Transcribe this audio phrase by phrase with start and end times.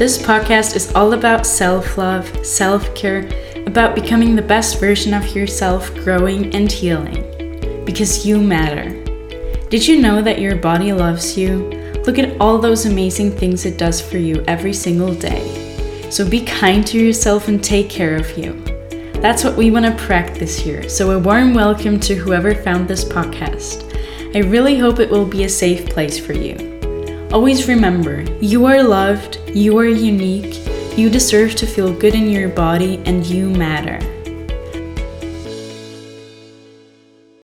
[0.00, 3.28] This podcast is all about self love, self care,
[3.66, 7.84] about becoming the best version of yourself, growing and healing.
[7.84, 8.88] Because you matter.
[9.68, 11.68] Did you know that your body loves you?
[12.06, 16.08] Look at all those amazing things it does for you every single day.
[16.08, 18.54] So be kind to yourself and take care of you.
[19.20, 20.88] That's what we want to practice here.
[20.88, 23.84] So, a warm welcome to whoever found this podcast.
[24.34, 26.79] I really hope it will be a safe place for you.
[27.32, 30.66] Always remember, you are loved, you are unique,
[30.98, 34.00] you deserve to feel good in your body, and you matter.